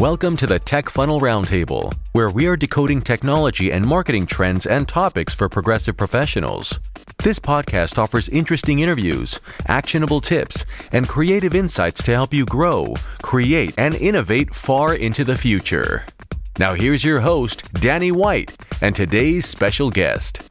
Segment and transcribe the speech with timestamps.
[0.00, 4.86] Welcome to the Tech Funnel Roundtable, where we are decoding technology and marketing trends and
[4.86, 6.78] topics for progressive professionals.
[7.24, 13.74] This podcast offers interesting interviews, actionable tips, and creative insights to help you grow, create,
[13.76, 16.06] and innovate far into the future.
[16.60, 20.48] Now, here's your host, Danny White, and today's special guest.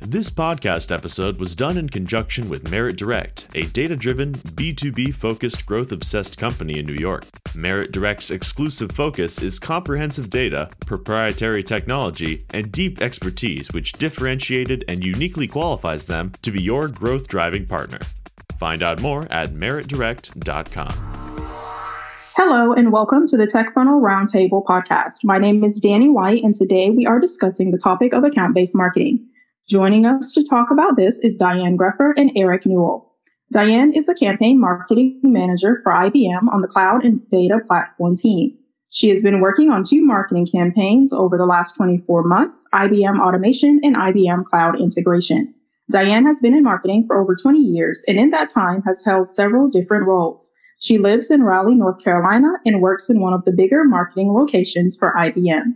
[0.00, 5.66] This podcast episode was done in conjunction with Merit Direct, a data driven, B2B focused,
[5.66, 7.24] growth obsessed company in New York.
[7.52, 15.04] Merit Direct's exclusive focus is comprehensive data, proprietary technology, and deep expertise, which differentiated and
[15.04, 17.98] uniquely qualifies them to be your growth driving partner.
[18.60, 20.92] Find out more at meritdirect.com.
[22.36, 25.24] Hello, and welcome to the Tech Funnel Roundtable podcast.
[25.24, 28.76] My name is Danny White, and today we are discussing the topic of account based
[28.76, 29.26] marketing.
[29.68, 33.14] Joining us to talk about this is Diane Greffer and Eric Newell.
[33.52, 38.56] Diane is the campaign marketing manager for IBM on the cloud and data platform team.
[38.88, 43.80] She has been working on two marketing campaigns over the last 24 months IBM automation
[43.82, 45.54] and IBM cloud integration.
[45.90, 49.28] Diane has been in marketing for over 20 years and in that time has held
[49.28, 50.50] several different roles.
[50.80, 54.96] She lives in Raleigh, North Carolina and works in one of the bigger marketing locations
[54.96, 55.74] for IBM.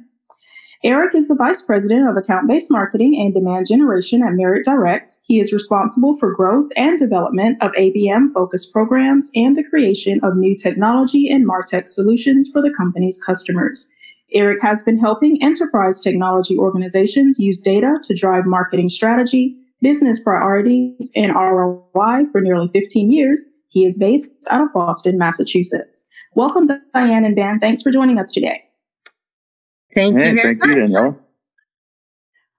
[0.84, 5.16] Eric is the Vice President of Account Based Marketing and Demand Generation at Merit Direct.
[5.22, 10.36] He is responsible for growth and development of ABM focused programs and the creation of
[10.36, 13.92] new technology and MarTech solutions for the company's customers.
[14.34, 21.12] Eric has been helping enterprise technology organizations use data to drive marketing strategy, business priorities,
[21.14, 23.48] and ROI for nearly 15 years.
[23.68, 26.06] He is based out of Boston, Massachusetts.
[26.34, 27.60] Welcome, Diane and Ben.
[27.60, 28.64] Thanks for joining us today.
[29.94, 30.68] Thank hey, you very thank much.
[30.68, 31.18] You, Danielle.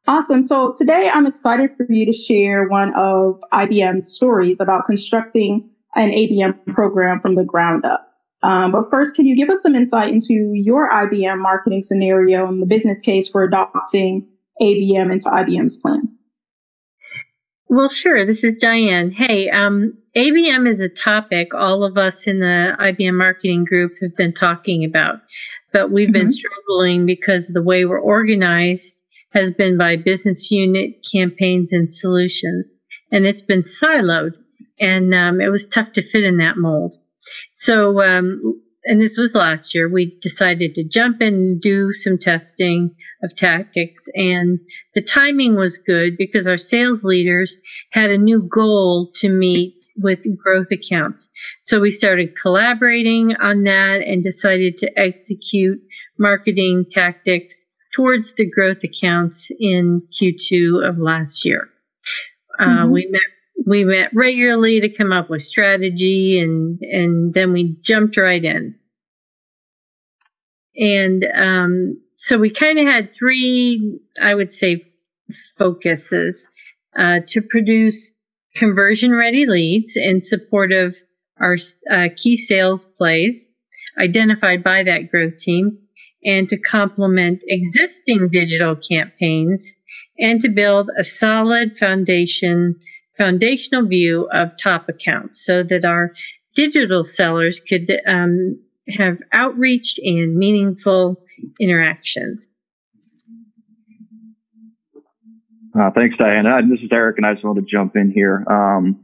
[0.05, 0.41] Awesome.
[0.41, 6.09] So today I'm excited for you to share one of IBM's stories about constructing an
[6.09, 8.09] ABM program from the ground up.
[8.41, 12.61] Um, but first, can you give us some insight into your IBM marketing scenario and
[12.61, 14.27] the business case for adopting
[14.61, 16.17] ABM into IBM's plan?
[17.67, 18.25] Well, sure.
[18.25, 19.11] This is Diane.
[19.11, 24.15] Hey, um, ABM is a topic all of us in the IBM marketing group have
[24.15, 25.21] been talking about
[25.73, 26.13] but we've mm-hmm.
[26.13, 32.69] been struggling because the way we're organized has been by business unit campaigns and solutions,
[33.11, 34.33] and it's been siloed,
[34.79, 36.93] and um, it was tough to fit in that mold.
[37.51, 42.19] So, um, and this was last year, we decided to jump in and do some
[42.19, 44.59] testing of tactics, and
[44.93, 47.57] the timing was good because our sales leaders
[47.89, 51.29] had a new goal to meet with growth accounts.
[51.61, 55.81] So we started collaborating on that and decided to execute
[56.17, 61.69] marketing tactics towards the growth accounts in Q2 of last year.
[62.59, 62.79] Uh, mm-hmm.
[62.79, 63.21] Uh, we met
[63.65, 68.75] we met regularly to come up with strategy and and then we jumped right in.
[70.75, 74.81] And um, so we kind of had three, I would say,
[75.57, 76.47] focuses
[76.97, 78.12] uh, to produce
[78.55, 80.95] conversion ready leads in support of
[81.39, 81.57] our
[81.89, 83.47] uh, key sales plays
[83.97, 85.79] identified by that growth team
[86.23, 89.73] and to complement existing digital campaigns
[90.17, 92.79] and to build a solid foundation
[93.17, 96.13] foundational view of top accounts so that our
[96.55, 101.23] digital sellers could um, have outreach and meaningful
[101.59, 102.47] interactions
[105.77, 106.61] Uh, thanks, Diana.
[106.69, 108.45] This is Eric, and I just wanted to jump in here.
[108.47, 109.01] Um,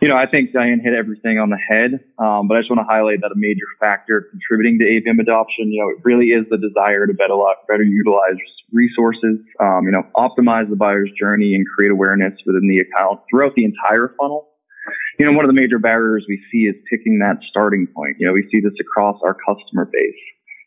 [0.00, 2.78] you know, I think Diane hit everything on the head, um, but I just want
[2.78, 6.46] to highlight that a major factor contributing to ABM adoption, you know, it really is
[6.50, 7.34] the desire to better,
[7.66, 8.38] better utilize
[8.70, 13.56] resources, um, you know, optimize the buyer's journey and create awareness within the account throughout
[13.56, 14.46] the entire funnel.
[15.18, 18.18] You know, one of the major barriers we see is picking that starting point.
[18.20, 20.22] You know, we see this across our customer base.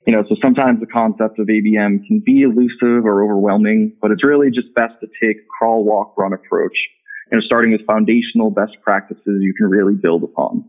[0.06, 4.24] You know, so sometimes the concept of ABM can be elusive or overwhelming, but it's
[4.24, 6.76] really just best to take a crawl, walk, run approach.
[7.32, 10.66] You know, starting with foundational best practices you can really build upon.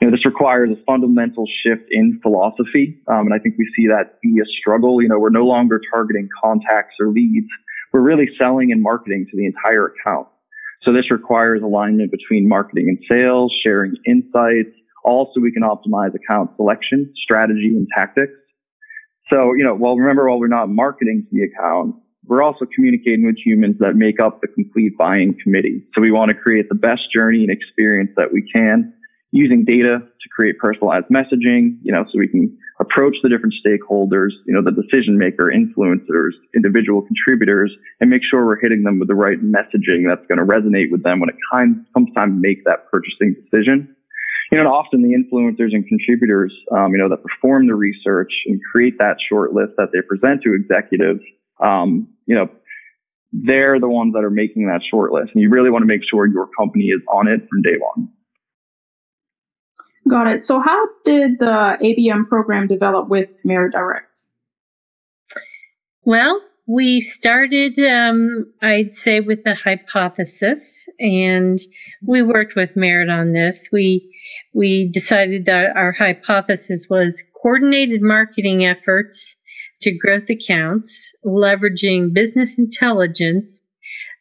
[0.00, 3.86] You know, this requires a fundamental shift in philosophy, um, and I think we see
[3.88, 5.02] that be a struggle.
[5.02, 7.48] You know, we're no longer targeting contacts or leads.
[7.92, 10.26] We're really selling and marketing to the entire account.
[10.82, 14.72] So this requires alignment between marketing and sales, sharing insights,
[15.04, 18.32] all so we can optimize account selection, strategy, and tactics.
[19.32, 21.94] So, you know, well, remember, while we're not marketing to the account,
[22.26, 25.86] we're also communicating with humans that make up the complete buying committee.
[25.94, 28.92] So we want to create the best journey and experience that we can
[29.32, 34.30] using data to create personalized messaging, you know, so we can approach the different stakeholders,
[34.44, 39.06] you know, the decision maker, influencers, individual contributors, and make sure we're hitting them with
[39.06, 42.64] the right messaging that's going to resonate with them when it comes time to make
[42.64, 43.94] that purchasing decision
[44.50, 48.32] you know, and often the influencers and contributors, um, you know, that perform the research
[48.46, 51.20] and create that short list that they present to executives,
[51.60, 52.48] um, you know,
[53.32, 55.30] they're the ones that are making that short list.
[55.34, 58.08] And you really want to make sure your company is on it from day one.
[60.08, 60.44] Got it.
[60.44, 64.22] So, how did the ABM program develop with Merit Direct?
[66.04, 66.40] Well,
[66.70, 71.58] we started, um, I'd say, with a hypothesis, and
[72.00, 73.68] we worked with Merit on this.
[73.72, 74.16] We
[74.54, 79.34] we decided that our hypothesis was coordinated marketing efforts
[79.82, 80.94] to growth accounts,
[81.26, 83.60] leveraging business intelligence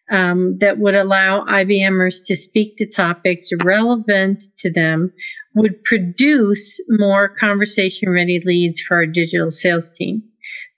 [0.09, 5.13] um, that would allow IBMers to speak to topics relevant to them,
[5.53, 10.23] would produce more conversation ready leads for our digital sales team.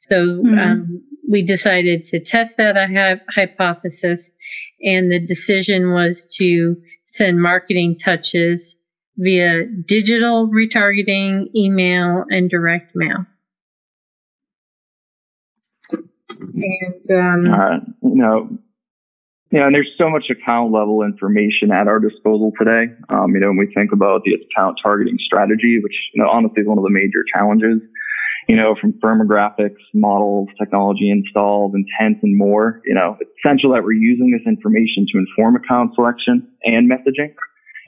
[0.09, 0.59] So mm-hmm.
[0.59, 2.75] um, we decided to test that
[3.33, 4.31] hypothesis,
[4.81, 8.75] and the decision was to send marketing touches
[9.17, 13.25] via digital retargeting, email, and direct mail.
[16.31, 18.49] And um, uh, you know,
[19.51, 22.93] know, and there's so much account level information at our disposal today.
[23.09, 26.61] Um, you know, when we think about the account targeting strategy, which you know, honestly
[26.61, 27.81] is one of the major challenges.
[28.51, 32.81] You know, from firmographics, models, technology installs, intent, and more.
[32.85, 37.33] You know, it's essential that we're using this information to inform account selection and messaging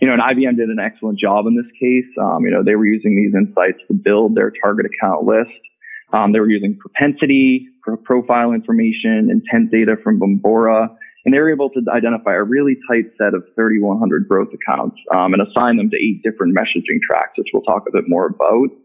[0.03, 2.11] you know, and IBM did an excellent job in this case.
[2.19, 5.55] Um, you know, they were using these insights to build their target account list.
[6.11, 7.69] Um, they were using propensity,
[8.03, 10.89] profile information, intent data from Bombora,
[11.23, 15.33] and they were able to identify a really tight set of 3,100 growth accounts um,
[15.33, 18.75] and assign them to eight different messaging tracks, which we'll talk a bit more about.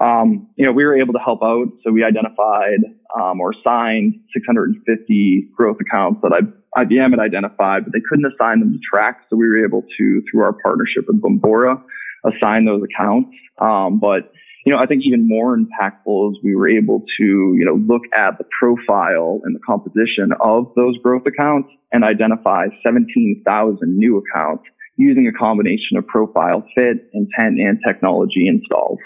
[0.00, 1.66] Um, you know, we were able to help out.
[1.82, 2.80] So we identified
[3.18, 6.32] um, or assigned 650 growth accounts that
[6.76, 9.24] IBM had identified, but they couldn't assign them to tracks.
[9.30, 11.80] So we were able to, through our partnership with Bombora,
[12.24, 13.30] assign those accounts.
[13.58, 14.32] Um, but
[14.66, 17.24] you know, I think even more impactful is we were able to,
[17.56, 22.66] you know, look at the profile and the composition of those growth accounts and identify
[22.82, 24.64] 17,000 new accounts
[24.96, 28.98] using a combination of profile fit, intent, and technology installs.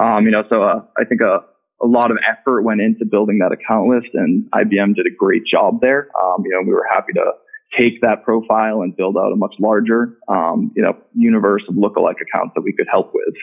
[0.00, 1.40] Um, you know, so uh, I think a,
[1.82, 5.42] a lot of effort went into building that account list, and IBM did a great
[5.44, 6.08] job there.
[6.18, 7.32] Um, you know, we were happy to
[7.78, 12.20] take that profile and build out a much larger, um, you know, universe of lookalike
[12.20, 13.34] accounts that we could help with.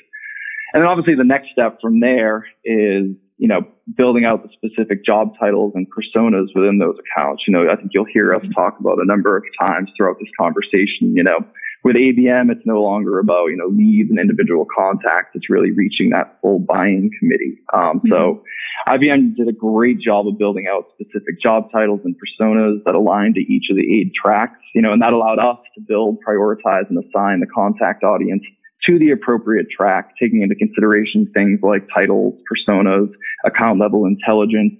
[0.74, 3.62] And then obviously the next step from there is, you know,
[3.96, 7.44] building out the specific job titles and personas within those accounts.
[7.48, 10.32] You know, I think you'll hear us talk about a number of times throughout this
[10.38, 11.40] conversation, you know,
[11.84, 15.32] with ABM, it's no longer about, you know, leads and individual contacts.
[15.36, 17.60] It's really reaching that full buy-in committee.
[17.74, 18.10] Um, mm-hmm.
[18.10, 18.44] So
[18.88, 23.34] IBM did a great job of building out specific job titles and personas that align
[23.36, 26.90] to each of the eight tracks, you know, and that allowed us to build, prioritize,
[26.90, 28.44] and assign the contact audience
[28.86, 33.10] to the appropriate track, taking into consideration things like titles, personas,
[33.46, 34.74] account level intelligence.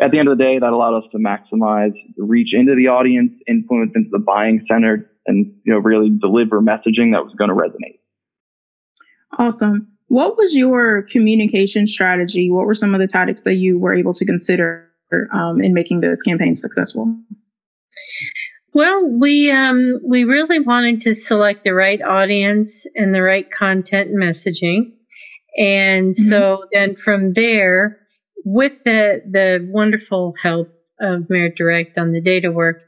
[0.00, 2.88] At the end of the day, that allowed us to maximize the reach into the
[2.88, 7.50] audience, influence into the buying center, and you know really deliver messaging that was going
[7.50, 7.98] to resonate.
[9.38, 9.96] Awesome.
[10.08, 12.50] What was your communication strategy?
[12.50, 14.90] What were some of the tactics that you were able to consider
[15.32, 17.16] um, in making this campaign successful?
[18.72, 24.10] Well, we um, we really wanted to select the right audience and the right content
[24.10, 24.92] and messaging,
[25.56, 26.28] and mm-hmm.
[26.28, 28.00] so then from there,
[28.44, 30.68] with the the wonderful help
[31.00, 32.82] of Merit Direct on the data work,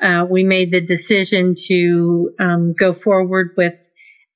[0.00, 3.74] uh, we made the decision to um, go forward with,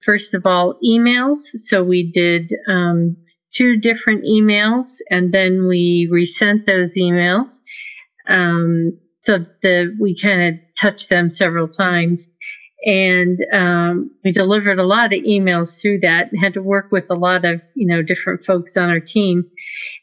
[0.04, 1.38] first of all, emails.
[1.66, 3.16] So we did um,
[3.54, 7.60] two different emails, and then we resent those emails.
[8.28, 12.28] Um, so the we kind of touched them several times,
[12.86, 17.16] and um, we delivered a lot of emails through that, had to work with a
[17.16, 19.50] lot of you know different folks on our team.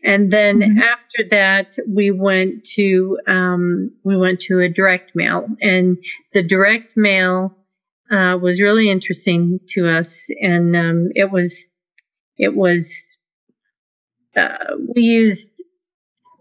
[0.04, 0.80] And then mm-hmm.
[0.80, 5.98] after that, we went to um, we went to a direct mail, and
[6.34, 7.56] the direct mail
[8.12, 11.63] uh, was really interesting to us, and um, it was
[12.38, 12.94] it was
[14.36, 15.50] uh, we used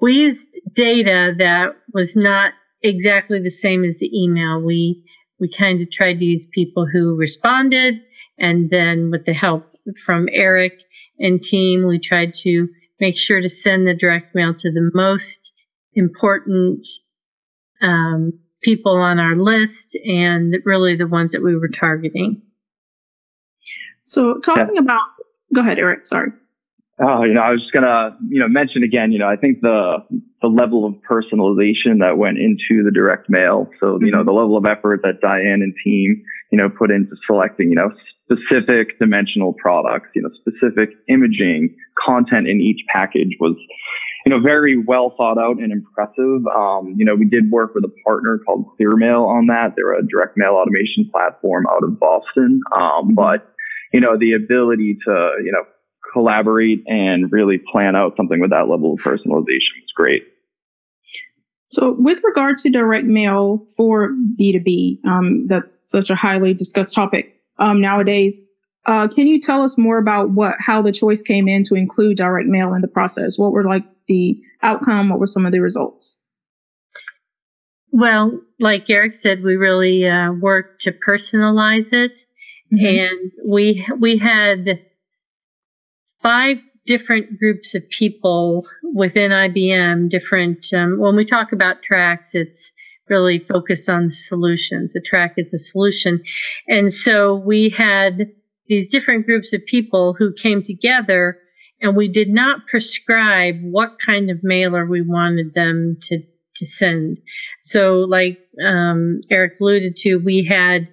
[0.01, 0.45] we used
[0.75, 4.61] data that was not exactly the same as the email.
[4.61, 5.05] We
[5.43, 8.01] we kind of tried to use people who responded,
[8.39, 9.75] and then with the help
[10.07, 10.81] from Eric
[11.19, 12.69] and team, we tried to
[13.01, 15.51] make sure to send the direct mail to the most
[15.95, 16.87] important
[17.81, 22.43] um, people on our list and really the ones that we were targeting.
[24.05, 24.83] So, talking yeah.
[24.83, 25.01] about,
[25.53, 26.07] go ahead, Eric.
[26.07, 26.31] Sorry.
[27.05, 29.11] Oh, you know, I was just gonna, you know, mention again.
[29.11, 30.07] You know, I think the
[30.41, 33.69] the level of personalization that went into the direct mail.
[33.81, 34.05] So, mm-hmm.
[34.05, 34.27] you know, mm-hmm.
[34.27, 37.91] the level of effort that Diane and team, you know, put into selecting, you know,
[38.23, 43.57] specific dimensional products, you know, specific imaging content in each package was,
[44.25, 46.47] you know, very well thought out and impressive.
[46.55, 49.75] Um, you know, we did work with a partner called Clearmail on that.
[49.75, 52.61] They're a direct mail automation platform out of Boston.
[52.71, 53.15] Um, mm-hmm.
[53.15, 53.53] but,
[53.93, 55.65] you know, the ability to, you know,
[56.12, 60.25] collaborate and really plan out something with that level of personalization was great.
[61.66, 67.40] So, with regard to direct mail for B2B, um, that's such a highly discussed topic
[67.59, 68.45] um, nowadays.
[68.85, 72.16] Uh, can you tell us more about what how the choice came in to include
[72.19, 73.38] direct mail in the process?
[73.38, 75.09] What were like the outcome?
[75.09, 76.16] What were some of the results?
[77.90, 82.25] Well, like Eric said, we really uh, worked to personalize it,
[82.73, 82.85] mm-hmm.
[82.85, 84.81] and we we had
[86.23, 92.73] five different groups of people within IBM, different, um, when we talk about tracks, it's
[93.09, 94.95] really focused on solutions.
[94.97, 96.23] A track is a solution.
[96.67, 98.33] And so we had
[98.67, 101.38] these different groups of people who came together
[101.81, 106.23] and we did not prescribe what kind of mailer we wanted them to,
[106.57, 107.19] to send.
[107.62, 110.88] So like, um, Eric alluded to, we had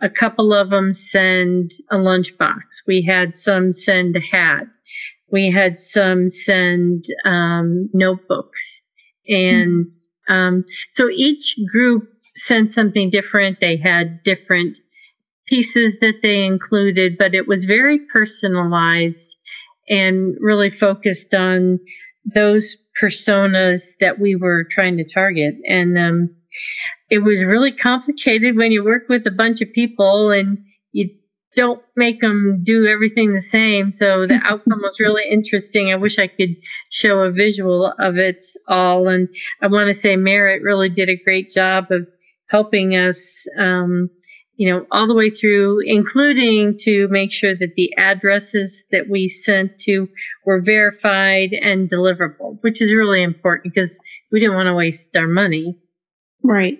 [0.00, 2.82] a couple of them send a lunchbox.
[2.86, 4.66] We had some send a hat.
[5.34, 8.82] We had some send um, notebooks,
[9.26, 9.90] and
[10.28, 12.04] um, so each group
[12.36, 13.58] sent something different.
[13.60, 14.78] They had different
[15.48, 19.34] pieces that they included, but it was very personalized
[19.88, 21.80] and really focused on
[22.32, 25.56] those personas that we were trying to target.
[25.68, 26.30] And um,
[27.10, 30.58] it was really complicated when you work with a bunch of people and
[30.92, 31.10] you
[31.54, 33.92] don't make them do everything the same.
[33.92, 35.92] So the outcome was really interesting.
[35.92, 36.56] I wish I could
[36.90, 39.08] show a visual of it all.
[39.08, 39.28] And
[39.62, 42.06] I want to say Merit really did a great job of
[42.48, 44.10] helping us, um,
[44.56, 49.28] you know, all the way through, including to make sure that the addresses that we
[49.28, 50.08] sent to
[50.44, 53.98] were verified and deliverable, which is really important because
[54.30, 55.78] we didn't want to waste our money.
[56.42, 56.78] Right.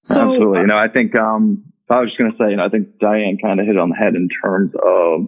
[0.00, 0.60] So, Absolutely.
[0.60, 2.98] You know, I think um, I was just going to say, you know, I think
[2.98, 5.26] Diane kind of hit on the head in terms of,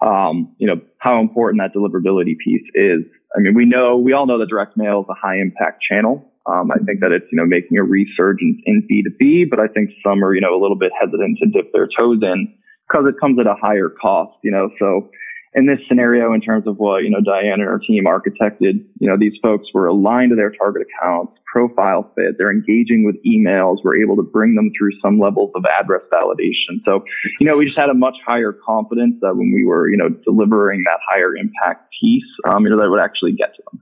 [0.00, 3.04] um, you know, how important that deliverability piece is.
[3.36, 6.32] I mean, we know, we all know that direct mail is a high impact channel.
[6.46, 9.90] Um, I think that it's, you know, making a resurgence in B2B, but I think
[10.04, 12.54] some are, you know, a little bit hesitant to dip their toes in
[12.88, 15.10] because it comes at a higher cost, you know, so
[15.56, 19.08] in this scenario, in terms of what, you know, Diane and her team architected, you
[19.08, 23.78] know, these folks were aligned to their target accounts, profile fit, they're engaging with emails,
[23.82, 26.84] we're able to bring them through some levels of address validation.
[26.84, 27.02] So,
[27.40, 30.10] you know, we just had a much higher confidence that when we were, you know,
[30.24, 33.80] delivering that higher impact piece, um, you know, that would actually get to them.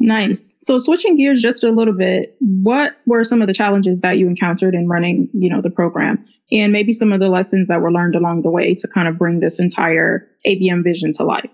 [0.00, 0.56] Nice.
[0.58, 4.26] So switching gears just a little bit, what were some of the challenges that you
[4.26, 7.92] encountered in running, you know, the program and maybe some of the lessons that were
[7.92, 11.50] learned along the way to kind of bring this entire ABM vision to life?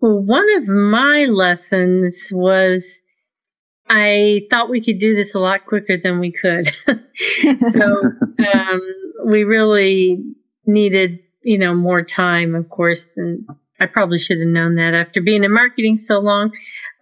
[0.00, 2.94] Well, one of my lessons was
[3.88, 6.66] I thought we could do this a lot quicker than we could.
[6.86, 8.02] so
[8.54, 8.80] um,
[9.24, 10.22] we really
[10.66, 13.46] needed, you know, more time, of course, and
[13.80, 16.52] I probably should have known that after being in marketing so long,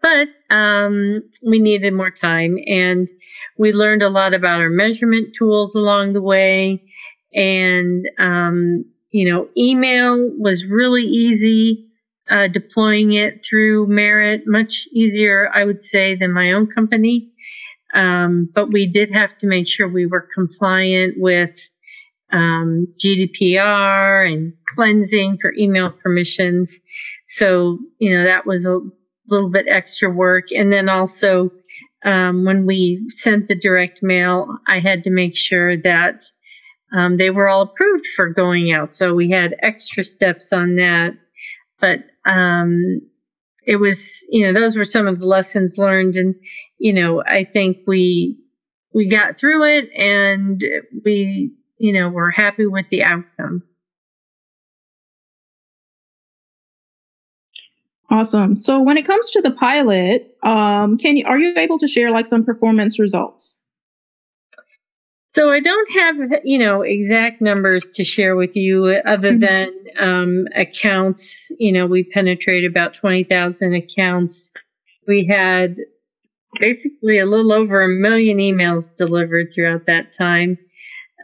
[0.05, 3.09] but um, we needed more time and
[3.57, 6.85] we learned a lot about our measurement tools along the way.
[7.33, 11.89] And, um, you know, email was really easy.
[12.29, 17.31] Uh, deploying it through Merit, much easier, I would say, than my own company.
[17.95, 21.59] Um, but we did have to make sure we were compliant with
[22.33, 26.81] um, GDPR and cleansing for email permissions.
[27.27, 28.81] So, you know, that was a
[29.29, 30.47] little bit extra work.
[30.51, 31.51] And then also,
[32.05, 36.25] um, when we sent the direct mail, I had to make sure that
[36.93, 38.93] um, they were all approved for going out.
[38.93, 41.15] So we had extra steps on that.
[41.81, 43.01] But um,
[43.67, 46.17] it was, you know, those were some of the lessons learned.
[46.17, 46.35] And,
[46.79, 48.39] you know, I think we,
[48.93, 50.63] we got through it and
[51.05, 53.63] we you know, we're happy with the outcome.
[58.15, 58.55] Awesome.
[58.55, 62.13] So when it comes to the pilot, um, can you are you able to share
[62.13, 63.59] like some performance results?
[65.35, 69.41] So I don't have you know exact numbers to share with you other mm-hmm.
[69.41, 69.69] than
[69.99, 71.35] um, accounts.
[71.59, 74.53] You know, we penetrated about twenty thousand accounts.
[75.09, 75.77] We had
[76.61, 80.57] basically a little over a million emails delivered throughout that time.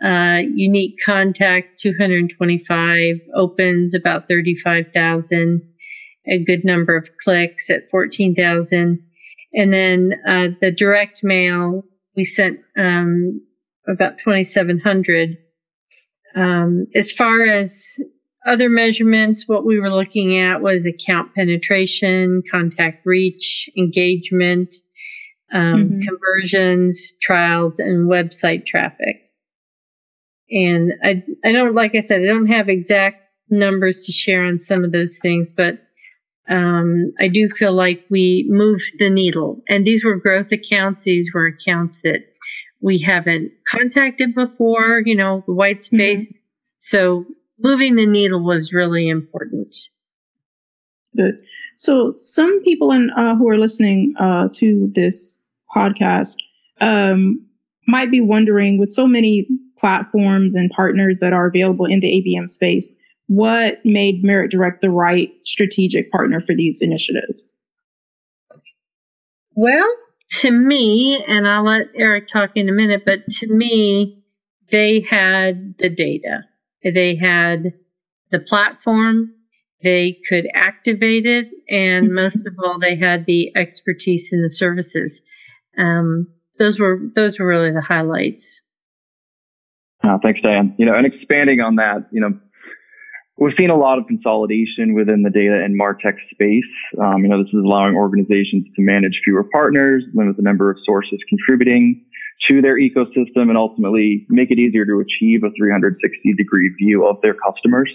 [0.02, 5.69] Uh, unique contacts 225 opens about 35,000
[6.26, 9.04] a good number of clicks at 14,000
[9.52, 11.84] and then uh, the direct mail
[12.16, 13.40] we sent um,
[13.88, 15.38] about 2,700.
[16.36, 17.84] Um, as far as
[18.46, 24.74] other measurements, what we were looking at was account penetration, contact reach, engagement,
[25.52, 26.00] um, mm-hmm.
[26.02, 29.16] conversions, trials, and website traffic.
[30.50, 34.58] And I, I don't, like I said, I don't have exact numbers to share on
[34.58, 35.80] some of those things, but
[36.50, 39.62] um, I do feel like we moved the needle.
[39.68, 41.02] And these were growth accounts.
[41.02, 42.26] These were accounts that
[42.80, 45.96] we haven't contacted before, you know, the white mm-hmm.
[45.96, 46.26] space.
[46.26, 46.36] Mm-hmm.
[46.78, 47.24] So
[47.58, 49.76] moving the needle was really important.
[51.16, 51.42] Good.
[51.76, 55.40] So some people in, uh, who are listening uh, to this
[55.74, 56.36] podcast
[56.80, 57.46] um,
[57.86, 59.46] might be wondering, with so many
[59.78, 62.94] platforms and partners that are available in the ABM space,
[63.30, 67.54] what made Merit Direct the right strategic partner for these initiatives?
[69.54, 69.86] Well,
[70.40, 74.24] to me, and I'll let Eric talk in a minute, but to me,
[74.72, 76.40] they had the data.
[76.82, 77.74] They had
[78.32, 79.32] the platform.
[79.80, 81.46] They could activate it.
[81.68, 82.14] And mm-hmm.
[82.16, 85.20] most of all, they had the expertise in the services.
[85.78, 86.26] Um,
[86.58, 88.60] those were, those were really the highlights.
[90.02, 90.74] Uh, thanks, Diane.
[90.78, 92.32] You know, and expanding on that, you know,
[93.40, 96.70] we've seen a lot of consolidation within the data and martech space.
[97.00, 100.76] Um, you know, this is allowing organizations to manage fewer partners, limit the number of
[100.84, 102.04] sources contributing
[102.48, 107.16] to their ecosystem, and ultimately make it easier to achieve a 360 degree view of
[107.22, 107.90] their customers.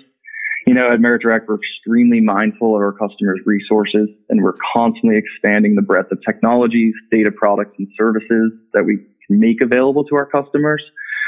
[0.67, 5.75] You know, at Merit we're extremely mindful of our customers' resources, and we're constantly expanding
[5.75, 8.97] the breadth of technologies, data products, and services that we
[9.29, 10.83] make available to our customers.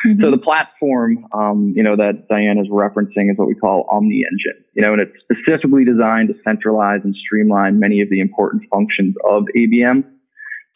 [0.07, 0.23] Mm-hmm.
[0.23, 4.23] So the platform, um, you know, that Diane is referencing is what we call Omni
[4.23, 8.63] Engine, you know, and it's specifically designed to centralize and streamline many of the important
[8.71, 10.03] functions of ABM.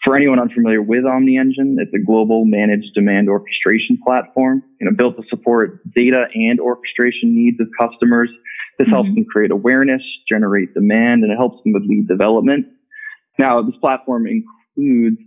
[0.04, 4.96] For anyone unfamiliar with Omni Engine, it's a global managed demand orchestration platform, you know,
[4.96, 8.30] built to support data and orchestration needs of customers.
[8.78, 8.96] This mm-hmm.
[8.96, 12.66] helps them create awareness, generate demand, and it helps them with lead development.
[13.40, 15.18] Now, this platform includes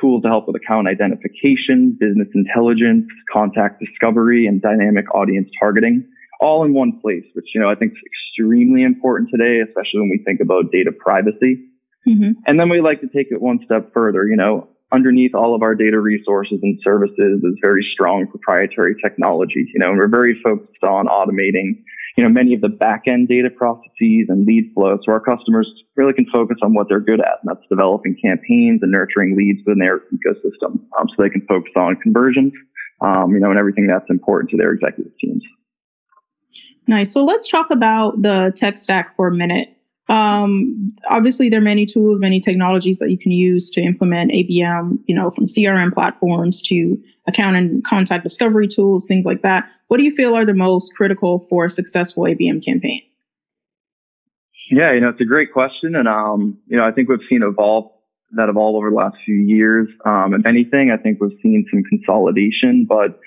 [0.00, 6.06] tools to help with account identification, business intelligence, contact discovery, and dynamic audience targeting,
[6.40, 10.10] all in one place, which, you know, I think is extremely important today, especially when
[10.10, 11.64] we think about data privacy.
[12.08, 12.40] Mm-hmm.
[12.46, 15.62] And then we like to take it one step further, you know, underneath all of
[15.62, 20.40] our data resources and services is very strong proprietary technology, you know, and we're very
[20.42, 21.82] focused on automating
[22.18, 24.98] you know, many of the back end data processes and lead flow.
[25.04, 28.80] So our customers really can focus on what they're good at, and that's developing campaigns
[28.82, 30.80] and nurturing leads within their ecosystem.
[30.98, 32.52] Um, so they can focus on conversions,
[33.00, 35.44] um, you know, and everything that's important to their executive teams.
[36.88, 37.12] Nice.
[37.12, 39.77] So let's talk about the tech stack for a minute.
[40.08, 45.00] Um, obviously, there are many tools, many technologies that you can use to implement ABM,
[45.06, 49.70] you know, from CRM platforms to account and contact discovery tools, things like that.
[49.88, 53.02] What do you feel are the most critical for a successful ABM campaign?
[54.70, 55.94] Yeah, you know, it's a great question.
[55.94, 57.92] And, um, you know, I think we've seen evolve
[58.32, 59.88] that evolve over the last few years.
[60.04, 63.18] Um, if anything, I think we've seen some consolidation, but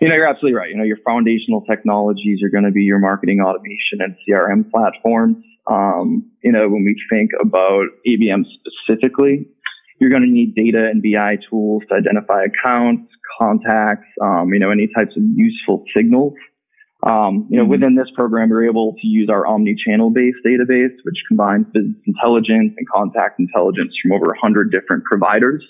[0.00, 0.70] you know, you're absolutely right.
[0.70, 5.44] You know, your foundational technologies are going to be your marketing automation and CRM platforms.
[5.70, 9.46] Um, you know, when we think about ABM specifically,
[10.00, 14.70] you're going to need data and BI tools to identify accounts, contacts, um, you know,
[14.70, 16.34] any types of useful signals.
[17.04, 17.70] Um, you know, mm-hmm.
[17.70, 22.74] within this program, we're able to use our omni-channel based database, which combines business intelligence
[22.76, 25.64] and contact intelligence from over 100 different providers.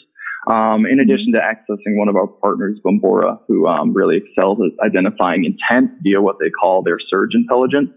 [0.47, 4.87] Um, in addition to accessing one of our partners, Bombora, who um, really excels at
[4.87, 7.91] identifying intent via what they call their surge intelligence.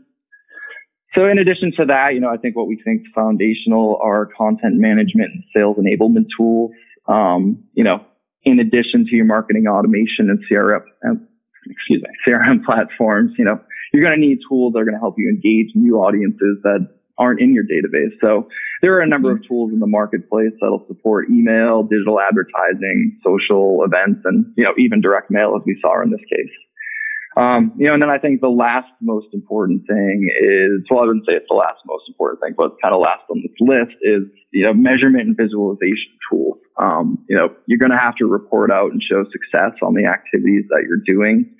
[1.15, 4.75] So in addition to that, you know, I think what we think foundational are content
[4.75, 6.71] management and sales enablement tools.
[7.07, 8.03] Um, you know,
[8.43, 11.15] in addition to your marketing automation and CRM, uh,
[11.65, 13.59] excuse me, CRM platforms, you know,
[13.93, 16.87] you're going to need tools that are going to help you engage new audiences that
[17.17, 18.11] aren't in your database.
[18.19, 18.49] So
[18.81, 23.83] there are a number of tools in the marketplace that'll support email, digital advertising, social
[23.85, 26.51] events, and you know even direct mail, as we saw in this case.
[27.37, 31.07] Um, you know, and then I think the last most important thing is, well, I
[31.07, 33.51] wouldn't say it's the last most important thing, but it's kind of last on this
[33.59, 36.57] list is, you know, measurement and visualization tools.
[36.79, 40.05] Um, you know, you're going to have to report out and show success on the
[40.05, 41.51] activities that you're doing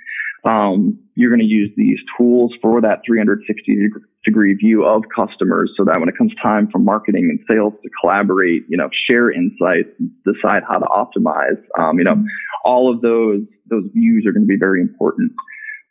[0.45, 3.89] um, you're going to use these tools for that 360
[4.23, 7.89] degree view of customers so that when it comes time for marketing and sales to
[7.99, 9.89] collaborate, you know, share insights,
[10.23, 12.23] decide how to optimize, um, you know,
[12.63, 15.31] all of those, those views are going to be very important.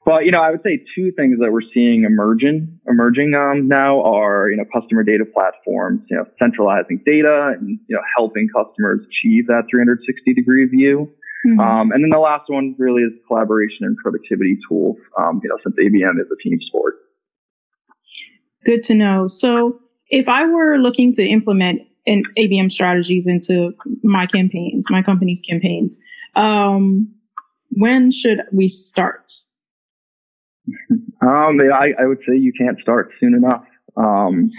[0.05, 4.03] But, you know, I would say two things that we're seeing emerging, emerging um, now
[4.03, 9.01] are, you know, customer data platforms, you know, centralizing data and, you know, helping customers
[9.01, 11.11] achieve that 360 degree view.
[11.47, 11.59] Mm-hmm.
[11.59, 14.97] Um, and then the last one really is collaboration and productivity tools.
[15.19, 16.97] Um, you know, since ABM is a team sport.
[18.65, 19.27] Good to know.
[19.29, 25.41] So if I were looking to implement an ABM strategies into my campaigns, my company's
[25.41, 26.01] campaigns,
[26.35, 27.15] um,
[27.71, 29.31] when should we start?
[31.21, 33.65] Um, I, I would say you can't start soon enough.
[33.97, 34.51] Um,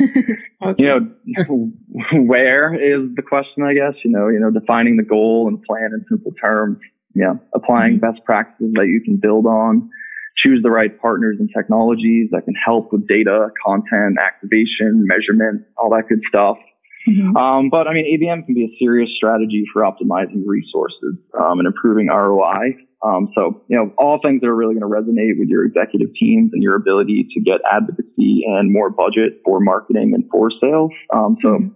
[0.64, 0.76] okay.
[0.78, 1.72] you know,
[2.26, 5.92] where is the question, I guess, you know, you know, defining the goal and plan
[5.94, 6.78] in simple terms,
[7.14, 8.12] yeah, applying mm-hmm.
[8.12, 9.90] best practices that you can build on,
[10.38, 15.90] choose the right partners and technologies that can help with data, content, activation, measurement, all
[15.90, 16.58] that good stuff.
[17.08, 17.38] Mm-hmm.
[17.38, 21.68] Um, but I mean, ABM can be a serious strategy for optimizing resources um, and
[21.68, 22.82] improving ROI.
[23.06, 26.10] Um, so, you know, all things that are really going to resonate with your executive
[26.20, 30.92] teams and your ability to get advocacy and more budget for marketing and for sales.
[31.14, 31.68] Um, so, mm-hmm.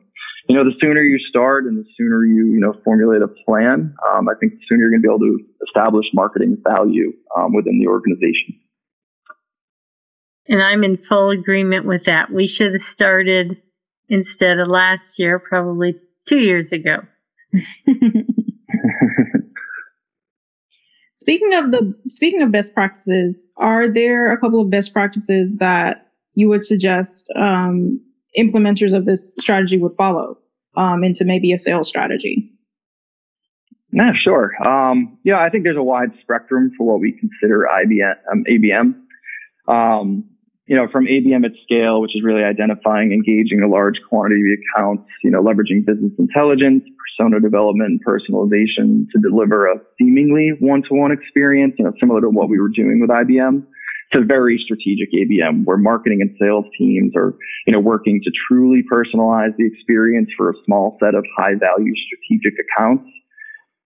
[0.48, 3.94] you know, the sooner you start and the sooner you, you know, formulate a plan,
[4.10, 7.54] um, I think the sooner you're going to be able to establish marketing value um,
[7.54, 8.58] within the organization.
[10.48, 12.32] And I'm in full agreement with that.
[12.32, 13.62] We should have started
[14.10, 15.95] instead of last year, probably
[16.28, 16.98] two years ago.
[21.22, 26.08] Speaking of the speaking of best practices, are there a couple of best practices that
[26.34, 28.02] you would suggest um,
[28.38, 30.39] implementers of this strategy would follow
[30.76, 32.54] um, into maybe a sales strategy?
[33.91, 34.52] Yeah, sure.
[34.65, 38.95] Um, yeah, I think there's a wide spectrum for what we consider IBM, um, ABM.
[39.67, 40.30] Um,
[40.69, 44.60] you know, from ABM at scale, which is really identifying, engaging a large quantity of
[44.62, 51.12] accounts, you know, leveraging business intelligence, persona development, and personalization to deliver a seemingly one-to-one
[51.12, 53.65] experience, you know, similar to what we were doing with IBM.
[54.13, 57.36] To very strategic ABM, where marketing and sales teams are,
[57.67, 62.58] you know, working to truly personalize the experience for a small set of high-value strategic
[62.58, 63.05] accounts.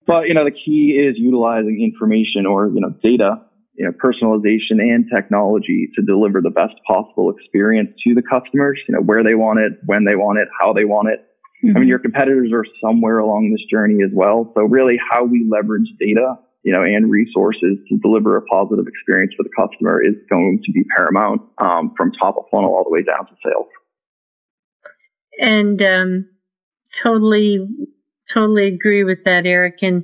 [0.07, 3.41] But you know, the key is utilizing information or you know data
[3.75, 8.95] you know, personalization and technology to deliver the best possible experience to the customers, you
[8.95, 11.19] know, where they want it, when they want it, how they want it.
[11.19, 11.69] Mm-hmm.
[11.69, 11.89] I mean, mm-hmm.
[11.89, 14.51] your competitors are somewhere along this journey as well.
[14.55, 19.33] So really how we leverage data, you know, and resources to deliver a positive experience
[19.35, 22.91] for the customer is going to be paramount um, from top of funnel all the
[22.91, 23.67] way down to sales.
[25.39, 26.29] And um,
[27.01, 27.67] totally
[28.31, 29.79] totally agree with that, Eric.
[29.81, 30.03] And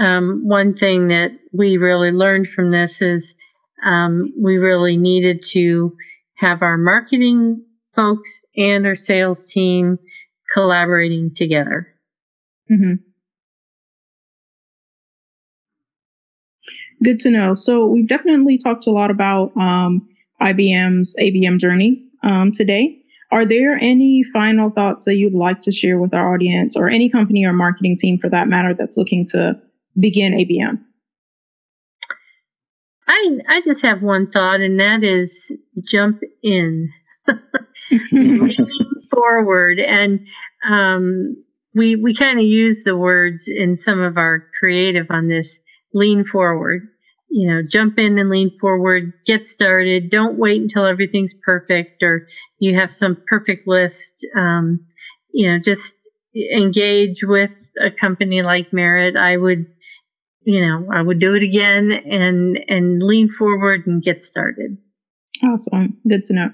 [0.00, 3.34] um, one thing that we really learned from this is
[3.84, 5.92] um, we really needed to
[6.36, 9.98] have our marketing folks and our sales team
[10.52, 11.88] collaborating together.
[12.70, 12.94] Mm-hmm.
[17.02, 17.54] Good to know.
[17.54, 20.08] So we've definitely talked a lot about um,
[20.40, 23.02] IBM's ABM journey um, today.
[23.30, 27.10] Are there any final thoughts that you'd like to share with our audience or any
[27.10, 29.60] company or marketing team for that matter that's looking to
[29.98, 30.78] begin ABM?
[33.08, 35.50] I I just have one thought and that is
[35.84, 36.90] jump in.
[38.12, 38.56] Lean
[39.10, 40.20] forward and
[40.68, 41.36] um,
[41.74, 45.58] we we kind of use the words in some of our creative on this
[45.92, 46.88] lean forward
[47.28, 50.10] you know, jump in and lean forward, get started.
[50.10, 52.22] Don't wait until everything's perfect or
[52.58, 54.26] you have some perfect list.
[54.36, 54.80] Um,
[55.32, 55.94] you know, just
[56.34, 59.16] engage with a company like Merit.
[59.16, 59.66] I would,
[60.44, 64.78] you know, I would do it again and, and lean forward and get started.
[65.42, 65.98] Awesome.
[66.08, 66.48] Good to know.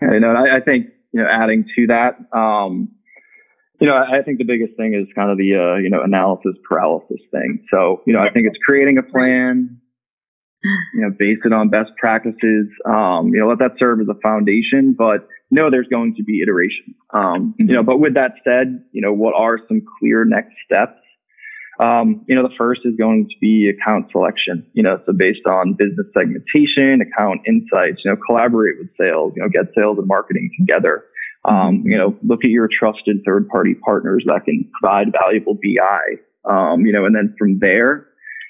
[0.00, 2.88] Yeah, you know, I, I think, you know, adding to that, um,
[3.80, 6.54] you know, I think the biggest thing is kind of the, uh, you know, analysis
[6.68, 7.64] paralysis thing.
[7.72, 9.80] So, you know, I think it's creating a plan,
[10.62, 14.20] you know, base it on best practices, um, you know, let that serve as a
[14.20, 16.94] foundation, but know there's going to be iteration.
[17.12, 21.00] Um, you know, but with that said, you know, what are some clear next steps?
[21.80, 25.46] Um, you know, the first is going to be account selection, you know, so based
[25.46, 30.06] on business segmentation, account insights, you know, collaborate with sales, you know, get sales and
[30.06, 31.04] marketing together.
[31.44, 36.50] Um, you know, look at your trusted third party partners that can provide valuable BI.
[36.50, 38.06] Um, you know, and then from there,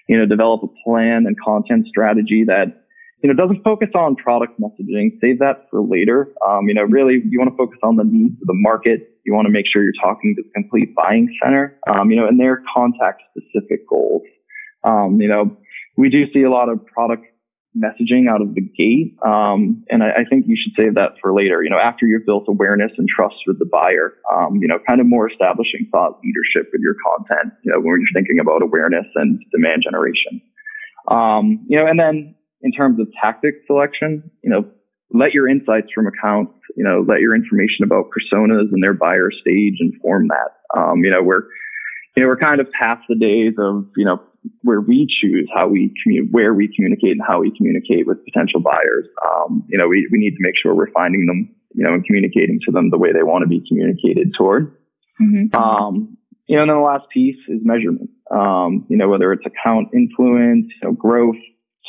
[0.08, 2.84] you know, develop a plan and content strategy that,
[3.22, 5.12] you know, doesn't focus on product messaging.
[5.20, 6.28] Save that for later.
[6.46, 9.10] Um, you know, really, you want to focus on the needs of the market.
[9.24, 12.26] You want to make sure you're talking to the complete buying center, um, you know,
[12.26, 14.22] and their contact specific goals.
[14.82, 15.56] Um, you know,
[15.96, 17.26] we do see a lot of product
[17.76, 19.14] messaging out of the gate.
[19.24, 22.26] Um, and I, I, think you should save that for later, you know, after you've
[22.26, 26.18] built awareness and trust with the buyer, um, you know, kind of more establishing thought
[26.24, 30.42] leadership with your content, you know, when you're thinking about awareness and demand generation.
[31.08, 34.66] Um, you know, and then in terms of tactic selection, you know,
[35.12, 39.30] let your insights from accounts, you know, let your information about personas and their buyer
[39.30, 40.78] stage inform that.
[40.78, 41.42] Um, you know, we're,
[42.16, 44.20] you know, we're kind of past the days of, you know,
[44.62, 45.92] where we choose how we
[46.30, 49.06] where we communicate and how we communicate with potential buyers.
[49.26, 52.04] Um, you know, we, we need to make sure we're finding them, you know, and
[52.04, 54.76] communicating to them the way they want to be communicated toward.
[55.20, 55.54] Mm-hmm.
[55.56, 58.10] Um, you know, and then the last piece is measurement.
[58.30, 61.36] Um, you know, whether it's account influence, you know, growth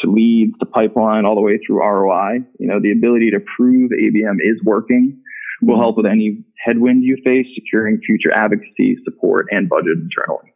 [0.02, 2.40] to leads to pipeline all the way through ROI.
[2.60, 5.22] You know, the ability to prove ABM is working
[5.62, 10.54] will help with any headwind you face, securing future advocacy, support, and budget internally.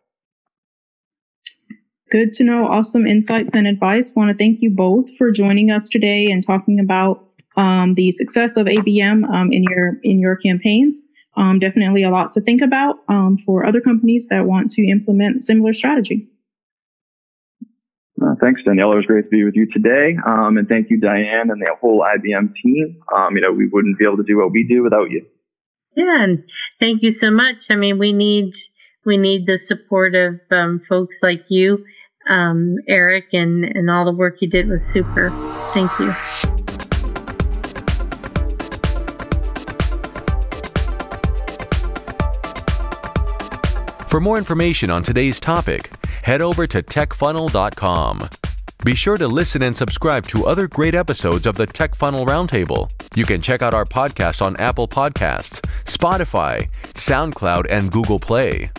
[2.11, 2.67] Good to know.
[2.67, 4.13] Awesome insights and advice.
[4.15, 7.25] Want to thank you both for joining us today and talking about
[7.57, 11.03] um, the success of ABM um, in your in your campaigns.
[11.35, 15.43] Um, definitely a lot to think about um, for other companies that want to implement
[15.43, 16.29] similar strategy.
[18.21, 18.93] Uh, thanks, Danielle.
[18.93, 20.15] It was great to be with you today.
[20.25, 23.01] Um, and thank you, Diane, and the whole IBM team.
[23.13, 25.25] Um, you know, we wouldn't be able to do what we do without you.
[25.95, 26.43] Yeah, and
[26.79, 27.69] thank you so much.
[27.69, 28.53] I mean, we need
[29.05, 31.83] we need the support of um, folks like you,
[32.29, 35.29] um, Eric, and and all the work you did was super.
[35.73, 36.11] Thank you.
[44.07, 45.91] For more information on today's topic,
[46.23, 48.29] head over to techfunnel.com.
[48.85, 52.89] Be sure to listen and subscribe to other great episodes of the Tech Funnel Roundtable.
[53.15, 58.69] You can check out our podcast on Apple Podcasts, Spotify, SoundCloud, and Google Play.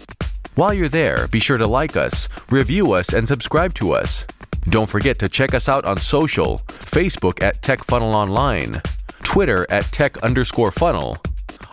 [0.57, 4.27] While you're there, be sure to like us, review us, and subscribe to us.
[4.71, 8.81] Don't forget to check us out on social Facebook at Tech Funnel Online,
[9.23, 11.19] Twitter at Tech underscore funnel,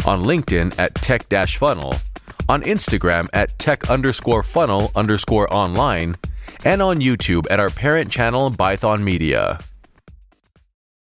[0.06, 1.94] on LinkedIn at Tech Dash Funnel,
[2.50, 6.18] on Instagram at tech underscore funnel underscore online,
[6.66, 9.60] and on YouTube at our parent channel, Python Media.